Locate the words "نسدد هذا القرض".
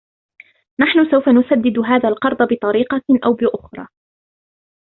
1.29-2.37